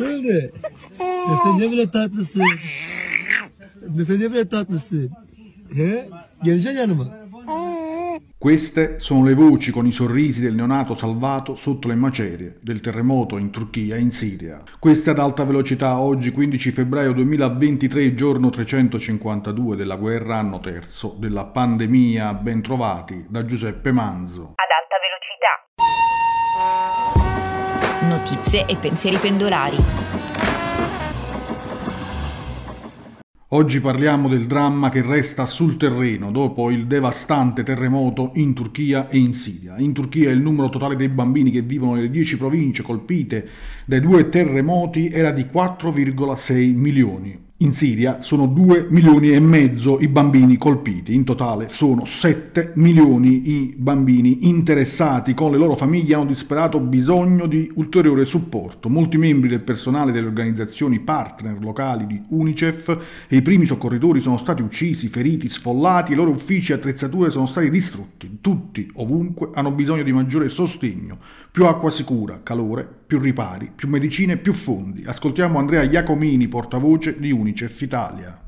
[0.00, 0.50] Oldu?
[1.28, 2.42] Ne sen ne bile tatlısın.
[3.96, 5.10] Ne sen ne bile tatlısın.
[5.74, 6.08] He?
[6.42, 7.24] Geleceksin yanıma.
[8.38, 13.38] Queste sono le voci con i sorrisi del neonato salvato sotto le macerie del terremoto
[13.38, 14.62] in Turchia e in Siria.
[14.78, 21.44] Queste ad alta velocità oggi 15 febbraio 2023, giorno 352 della guerra, anno terzo della
[21.44, 24.54] pandemia, ben trovati da Giuseppe Manzo.
[28.08, 29.76] Notizie e pensieri pendolari.
[33.48, 39.16] Oggi parliamo del dramma che resta sul terreno dopo il devastante terremoto in Turchia e
[39.16, 39.76] in Siria.
[39.78, 43.48] In Turchia il numero totale dei bambini che vivono nelle 10 province colpite
[43.86, 47.52] dai due terremoti era di 4,6 milioni.
[47.64, 53.48] In Siria sono 2 milioni e mezzo i bambini colpiti, in totale sono 7 milioni
[53.48, 58.90] i bambini interessati, con le loro famiglie hanno disperato bisogno di ulteriore supporto.
[58.90, 64.36] Molti membri del personale delle organizzazioni partner locali di UNICEF e i primi soccorritori sono
[64.36, 68.40] stati uccisi, feriti, sfollati, i loro uffici e attrezzature sono stati distrutti.
[68.42, 71.16] Tutti, ovunque, hanno bisogno di maggiore sostegno,
[71.50, 75.04] più acqua sicura, calore, più ripari, più medicine, più fondi.
[75.06, 77.52] Ascoltiamo Andrea Iacomini, portavoce di UNICEF
[77.84, 78.38] Italia.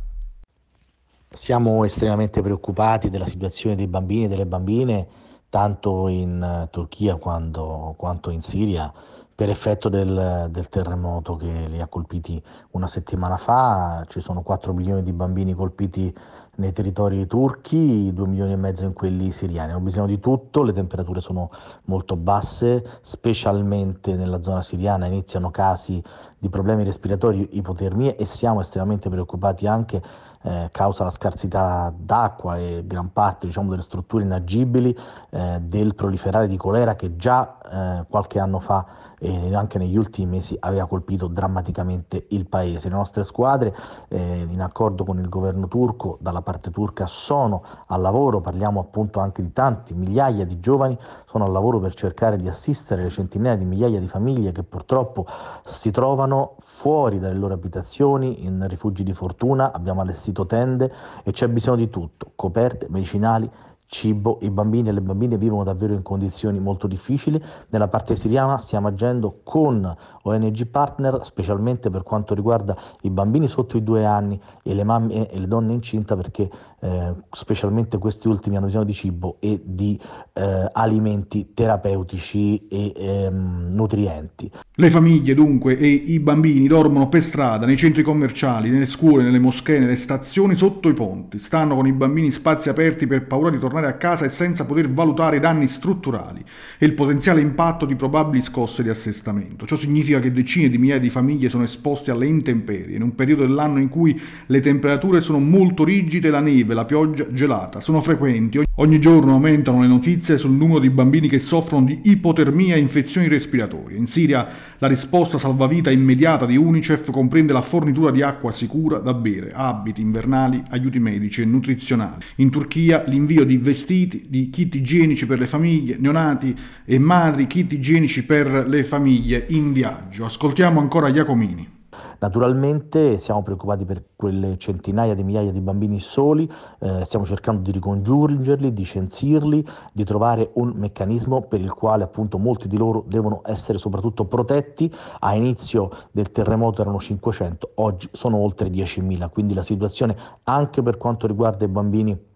[1.28, 5.06] Siamo estremamente preoccupati della situazione dei bambini e delle bambine,
[5.48, 8.92] tanto in eh, Turchia quanto, quanto in Siria,
[9.36, 14.02] per effetto del, del terremoto che li ha colpiti una settimana fa.
[14.08, 16.12] Ci sono 4 milioni di bambini colpiti
[16.56, 19.72] nei territori turchi, 2 milioni e mezzo in quelli siriani.
[19.72, 21.50] Hanno bisogno di tutto, le temperature sono
[21.84, 26.02] molto basse, specialmente nella zona siriana iniziano casi
[26.38, 30.02] di problemi respiratori, ipotermie e siamo estremamente preoccupati anche
[30.42, 34.96] eh, causa la scarsità d'acqua e gran parte diciamo, delle strutture inagibili
[35.30, 37.58] eh, del proliferare di colera che già
[38.00, 38.86] eh, qualche anno fa
[39.18, 42.88] e anche negli ultimi mesi aveva colpito drammaticamente il paese.
[42.88, 43.74] Le nostre squadre,
[44.08, 49.20] eh, in accordo con il governo turco, dalla parte turca, sono al lavoro, parliamo appunto
[49.20, 53.56] anche di tanti, migliaia di giovani, sono al lavoro per cercare di assistere le centinaia
[53.56, 55.26] di migliaia di famiglie che purtroppo
[55.64, 60.92] si trovano fuori dalle loro abitazioni, in rifugi di fortuna, abbiamo allestito tende
[61.22, 63.50] e c'è bisogno di tutto, coperte, medicinali,
[63.86, 67.42] cibo, i bambini e le bambine vivono davvero in condizioni molto difficili.
[67.70, 73.76] Nella parte siriana stiamo agendo con ONG partner, specialmente per quanto riguarda i bambini sotto
[73.76, 78.56] i due anni e le mamme e le donne incinta, perché eh, specialmente questi ultimi
[78.56, 79.98] hanno bisogno di cibo e di
[80.32, 84.50] eh, alimenti terapeutici e ehm, nutrienti.
[84.74, 89.38] Le famiglie dunque e i bambini dormono per strada, nei centri commerciali, nelle scuole, nelle
[89.38, 91.38] moschee, nelle stazioni, sotto i ponti.
[91.38, 94.64] Stanno con i bambini in spazi aperti per paura di tornare a casa e senza
[94.64, 96.42] poter valutare i danni strutturali
[96.78, 99.66] e il potenziale impatto di probabili scosse di assestamento.
[99.66, 103.46] Ciò significa che decine di migliaia di famiglie sono esposte alle intemperie in un periodo
[103.46, 108.64] dell'anno in cui le temperature sono molto rigide la neve, la pioggia gelata sono frequenti.
[108.78, 113.26] Ogni giorno aumentano le notizie sul numero di bambini che soffrono di ipotermia e infezioni
[113.26, 113.96] respiratorie.
[113.96, 114.46] In Siria
[114.78, 120.02] la risposta salvavita immediata di UNICEF comprende la fornitura di acqua sicura da bere, abiti
[120.02, 122.22] invernali, aiuti medici e nutrizionali.
[122.36, 127.72] In Turchia l'invio di vestiti, di kit igienici per le famiglie, neonati e madri, kit
[127.72, 130.24] igienici per le famiglie in viaggio.
[130.24, 131.74] Ascoltiamo ancora Iacomini.
[132.18, 137.72] Naturalmente siamo preoccupati per quelle centinaia di migliaia di bambini soli, eh, stiamo cercando di
[137.72, 143.42] ricongiungerli, di censirli, di trovare un meccanismo per il quale appunto molti di loro devono
[143.44, 144.90] essere soprattutto protetti.
[145.18, 150.98] A inizio del terremoto erano 500, oggi sono oltre 10.000, quindi la situazione anche per
[150.98, 152.34] quanto riguarda i bambini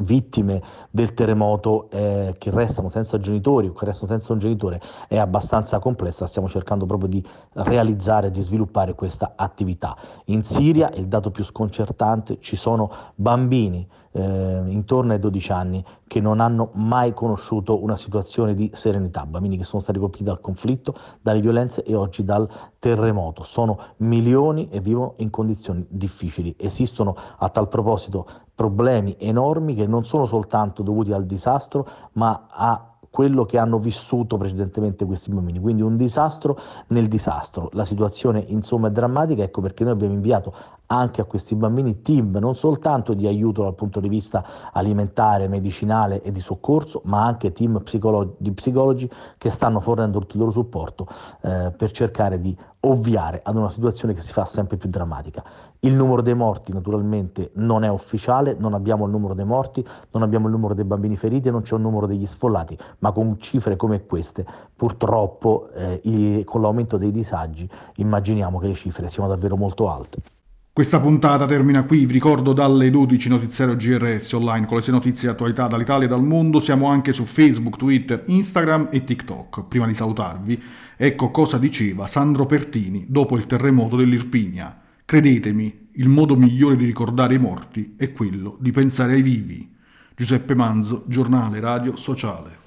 [0.00, 5.18] vittime del terremoto eh, che restano senza genitori o che restano senza un genitore è
[5.18, 7.24] abbastanza complessa, stiamo cercando proprio di
[7.54, 9.96] realizzare, di sviluppare questa attività.
[10.26, 16.20] In Siria il dato più sconcertante, ci sono bambini eh, intorno ai 12 anni che
[16.20, 20.94] non hanno mai conosciuto una situazione di serenità, bambini che sono stati colpiti dal conflitto,
[21.20, 23.44] dalle violenze e oggi dal terremoto.
[23.44, 26.54] Sono milioni e vivono in condizioni difficili.
[26.58, 32.84] Esistono a tal proposito problemi enormi che non sono soltanto dovuti al disastro, ma a
[33.10, 36.56] quello che hanno vissuto precedentemente questi bambini, quindi un disastro
[36.88, 37.68] nel disastro.
[37.72, 40.54] La situazione insomma è drammatica, ecco perché noi abbiamo inviato
[40.92, 46.22] anche a questi bambini team non soltanto di aiuto dal punto di vista alimentare, medicinale
[46.22, 50.52] e di soccorso, ma anche team psicolo- di psicologi che stanno fornendo tutto il loro
[50.52, 51.06] supporto
[51.42, 55.44] eh, per cercare di ovviare ad una situazione che si fa sempre più drammatica.
[55.80, 60.22] Il numero dei morti naturalmente non è ufficiale, non abbiamo il numero dei morti, non
[60.22, 63.76] abbiamo il numero dei bambini feriti non c'è un numero degli sfollati, ma con cifre
[63.76, 64.44] come queste
[64.74, 70.39] purtroppo eh, i, con l'aumento dei disagi immaginiamo che le cifre siano davvero molto alte.
[70.80, 75.28] Questa puntata termina qui, vi ricordo dalle 12 notiziario GRS online con le sue notizie
[75.28, 79.66] di attualità dall'Italia e dal mondo, siamo anche su Facebook, Twitter, Instagram e TikTok.
[79.68, 80.58] Prima di salutarvi,
[80.96, 84.80] ecco cosa diceva Sandro Pertini dopo il terremoto dell'Irpinia.
[85.04, 89.70] Credetemi, il modo migliore di ricordare i morti è quello di pensare ai vivi.
[90.16, 92.59] Giuseppe Manzo, giornale radio sociale.